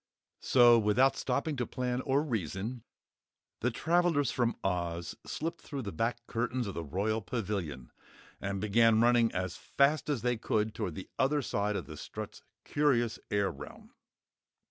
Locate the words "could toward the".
10.37-11.11